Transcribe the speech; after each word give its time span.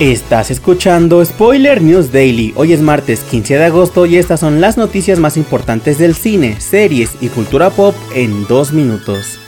Estás 0.00 0.50
escuchando 0.50 1.24
Spoiler 1.24 1.80
News 1.80 2.10
Daily. 2.10 2.52
Hoy 2.56 2.72
es 2.72 2.80
martes 2.80 3.20
15 3.20 3.58
de 3.58 3.64
agosto 3.66 4.06
y 4.06 4.16
estas 4.16 4.40
son 4.40 4.60
las 4.60 4.76
noticias 4.76 5.20
más 5.20 5.36
importantes 5.36 5.98
del 5.98 6.16
cine, 6.16 6.60
series 6.60 7.16
y 7.20 7.28
cultura 7.28 7.70
pop 7.70 7.94
en 8.12 8.44
dos 8.48 8.72
minutos. 8.72 9.43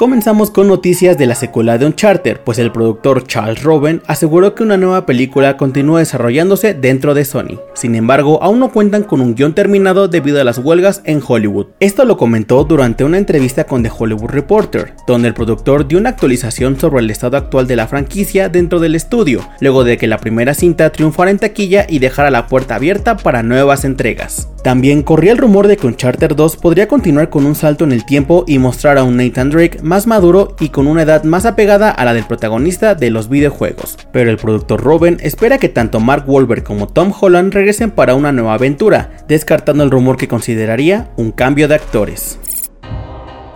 Comenzamos 0.00 0.50
con 0.50 0.66
noticias 0.66 1.18
de 1.18 1.26
la 1.26 1.34
secuela 1.34 1.76
de 1.76 1.84
Uncharted, 1.84 2.38
pues 2.38 2.58
el 2.58 2.72
productor 2.72 3.26
Charles 3.26 3.62
Roben 3.62 4.00
aseguró 4.06 4.54
que 4.54 4.62
una 4.62 4.78
nueva 4.78 5.04
película 5.04 5.58
continúa 5.58 5.98
desarrollándose 5.98 6.72
dentro 6.72 7.12
de 7.12 7.26
Sony. 7.26 7.60
Sin 7.74 7.94
embargo, 7.94 8.42
aún 8.42 8.60
no 8.60 8.72
cuentan 8.72 9.02
con 9.02 9.20
un 9.20 9.34
guion 9.34 9.54
terminado 9.54 10.08
debido 10.08 10.40
a 10.40 10.44
las 10.44 10.56
huelgas 10.56 11.02
en 11.04 11.20
Hollywood. 11.22 11.66
Esto 11.80 12.06
lo 12.06 12.16
comentó 12.16 12.64
durante 12.64 13.04
una 13.04 13.18
entrevista 13.18 13.64
con 13.64 13.82
The 13.82 13.92
Hollywood 13.94 14.30
Reporter, 14.30 14.94
donde 15.06 15.28
el 15.28 15.34
productor 15.34 15.86
dio 15.86 15.98
una 15.98 16.08
actualización 16.08 16.80
sobre 16.80 17.00
el 17.00 17.10
estado 17.10 17.36
actual 17.36 17.66
de 17.66 17.76
la 17.76 17.86
franquicia 17.86 18.48
dentro 18.48 18.80
del 18.80 18.94
estudio, 18.94 19.46
luego 19.60 19.84
de 19.84 19.98
que 19.98 20.06
la 20.06 20.16
primera 20.16 20.54
cinta 20.54 20.88
triunfara 20.92 21.30
en 21.30 21.40
taquilla 21.40 21.84
y 21.86 21.98
dejara 21.98 22.30
la 22.30 22.46
puerta 22.46 22.76
abierta 22.76 23.18
para 23.18 23.42
nuevas 23.42 23.84
entregas. 23.84 24.48
También 24.62 25.02
corría 25.02 25.32
el 25.32 25.38
rumor 25.38 25.68
de 25.68 25.76
que 25.76 25.86
Uncharted 25.86 26.34
2 26.34 26.56
podría 26.56 26.86
continuar 26.86 27.30
con 27.30 27.46
un 27.46 27.54
salto 27.54 27.84
en 27.84 27.92
el 27.92 28.04
tiempo 28.04 28.44
y 28.46 28.58
mostrar 28.58 28.98
a 28.98 29.04
un 29.04 29.16
Nathan 29.16 29.50
Drake 29.50 29.78
más 29.90 30.06
maduro 30.06 30.54
y 30.60 30.68
con 30.68 30.86
una 30.86 31.02
edad 31.02 31.24
más 31.24 31.46
apegada 31.46 31.90
a 31.90 32.04
la 32.04 32.14
del 32.14 32.22
protagonista 32.22 32.94
de 32.94 33.10
los 33.10 33.28
videojuegos. 33.28 33.98
Pero 34.12 34.30
el 34.30 34.36
productor 34.36 34.80
Robin 34.80 35.18
espera 35.20 35.58
que 35.58 35.68
tanto 35.68 35.98
Mark 35.98 36.24
Wahlberg 36.28 36.62
como 36.62 36.86
Tom 36.86 37.12
Holland 37.20 37.52
regresen 37.52 37.90
para 37.90 38.14
una 38.14 38.30
nueva 38.30 38.54
aventura, 38.54 39.10
descartando 39.26 39.82
el 39.82 39.90
rumor 39.90 40.16
que 40.16 40.28
consideraría 40.28 41.10
un 41.16 41.32
cambio 41.32 41.66
de 41.66 41.74
actores. 41.74 42.38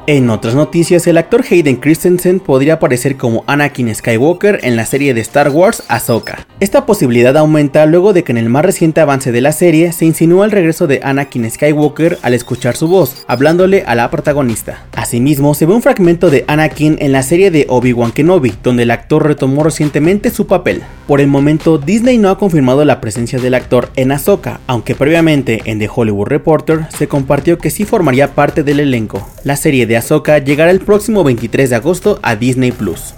En 0.06 0.28
otras 0.28 0.54
noticias, 0.54 1.06
el 1.06 1.16
actor 1.16 1.42
Hayden 1.50 1.76
Christensen 1.76 2.38
podría 2.38 2.74
aparecer 2.74 3.16
como 3.16 3.42
Anakin 3.46 3.94
Skywalker 3.94 4.60
en 4.62 4.76
la 4.76 4.84
serie 4.84 5.14
de 5.14 5.22
Star 5.22 5.48
Wars 5.48 5.82
Ahsoka. 5.88 6.46
Esta 6.60 6.84
posibilidad 6.84 7.34
aumenta 7.38 7.86
luego 7.86 8.12
de 8.12 8.22
que 8.22 8.32
en 8.32 8.36
el 8.36 8.50
más 8.50 8.66
reciente 8.66 9.00
avance 9.00 9.32
de 9.32 9.40
la 9.40 9.52
serie 9.52 9.92
se 9.92 10.04
insinúa 10.04 10.44
el 10.44 10.50
regreso 10.50 10.86
de 10.86 11.00
Anakin 11.02 11.50
Skywalker 11.50 12.18
al 12.20 12.34
escuchar 12.34 12.76
su 12.76 12.86
voz, 12.86 13.24
hablándole 13.28 13.82
a 13.86 13.94
la 13.94 14.10
protagonista. 14.10 14.84
Asimismo, 14.94 15.54
se 15.54 15.64
ve 15.64 15.72
un 15.72 15.80
fragmento 15.80 16.28
de 16.28 16.44
Anakin 16.48 16.98
en 17.00 17.12
la 17.12 17.22
serie 17.22 17.50
de 17.50 17.64
Obi-Wan 17.70 18.12
Kenobi, 18.12 18.52
donde 18.62 18.82
el 18.82 18.90
actor 18.90 19.26
retomó 19.26 19.64
recientemente 19.64 20.28
su 20.28 20.46
papel. 20.46 20.82
Por 21.06 21.22
el 21.22 21.28
momento, 21.28 21.78
Disney 21.78 22.18
no 22.18 22.28
ha 22.28 22.38
confirmado 22.38 22.84
la 22.84 23.00
presencia 23.00 23.38
del 23.38 23.54
actor 23.54 23.88
en 23.96 24.12
Ahsoka, 24.12 24.60
aunque 24.66 24.94
previamente 24.94 25.62
en 25.64 25.78
The 25.78 25.88
Hollywood 25.94 26.28
Reporter 26.28 26.86
se 26.96 27.08
compartió 27.08 27.56
que 27.56 27.70
sí 27.70 27.86
formaría 27.86 28.34
parte 28.34 28.62
del 28.62 28.80
elenco. 28.80 29.26
La 29.44 29.56
serie 29.56 29.86
de 29.94 29.98
Ahsoka 29.98 30.38
llegará 30.38 30.72
el 30.72 30.80
próximo 30.80 31.22
23 31.22 31.70
de 31.70 31.76
agosto 31.76 32.18
a 32.20 32.34
Disney 32.34 32.72
Plus. 32.72 33.14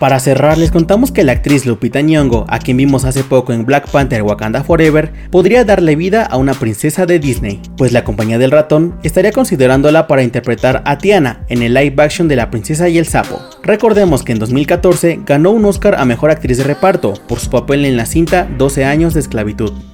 Para 0.00 0.18
cerrar, 0.18 0.58
les 0.58 0.72
contamos 0.72 1.12
que 1.12 1.22
la 1.22 1.30
actriz 1.30 1.66
Lupita 1.66 2.00
Nyong'o, 2.00 2.46
a 2.48 2.58
quien 2.58 2.78
vimos 2.78 3.04
hace 3.04 3.22
poco 3.22 3.52
en 3.52 3.64
Black 3.64 3.88
Panther 3.88 4.24
Wakanda 4.24 4.64
Forever, 4.64 5.12
podría 5.30 5.64
darle 5.64 5.94
vida 5.94 6.24
a 6.24 6.36
una 6.36 6.54
princesa 6.54 7.06
de 7.06 7.20
Disney, 7.20 7.62
pues 7.76 7.92
la 7.92 8.02
compañía 8.02 8.38
del 8.38 8.50
ratón 8.50 8.98
estaría 9.04 9.30
considerándola 9.30 10.08
para 10.08 10.24
interpretar 10.24 10.82
a 10.84 10.98
Tiana 10.98 11.44
en 11.48 11.62
el 11.62 11.74
live 11.74 12.02
action 12.02 12.26
de 12.26 12.34
La 12.34 12.50
princesa 12.50 12.88
y 12.88 12.98
el 12.98 13.06
sapo. 13.06 13.40
Recordemos 13.62 14.24
que 14.24 14.32
en 14.32 14.40
2014 14.40 15.20
ganó 15.24 15.52
un 15.52 15.64
Oscar 15.64 15.94
a 15.94 16.04
Mejor 16.04 16.32
Actriz 16.32 16.58
de 16.58 16.64
Reparto 16.64 17.14
por 17.28 17.38
su 17.38 17.50
papel 17.50 17.84
en 17.84 17.96
la 17.96 18.06
cinta 18.06 18.48
12 18.58 18.84
años 18.84 19.14
de 19.14 19.20
esclavitud. 19.20 19.93